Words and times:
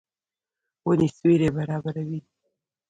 ونې 0.85 1.07
سیوری 1.17 1.49
برابروي. 1.55 2.19